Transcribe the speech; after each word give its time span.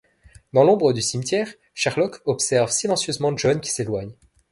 Dans 0.51 0.63
l'ombre 0.63 0.93
du 0.93 1.01
cimetière, 1.03 1.53
Sherlock 1.75 2.23
observe 2.25 2.71
silencieusement 2.71 3.37
John 3.37 3.61
qui 3.61 3.69
s'éloigne. 3.69 4.15